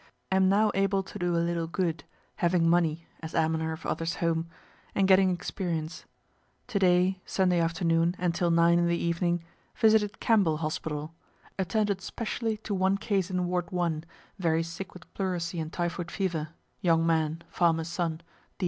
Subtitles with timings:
[0.31, 2.05] Am now able to do a little good,
[2.37, 4.49] having money, (as almoner of others home,)
[4.95, 6.05] and getting experience.
[6.69, 9.43] To day, Sunday afternoon and till nine in the evening,
[9.75, 11.13] visited Campbell hospital;
[11.59, 14.01] attended specially to one case in ward I,
[14.39, 16.47] very sick with pleurisy and typhoid fever,
[16.79, 18.21] young man, farmer's son,
[18.57, 18.59] D.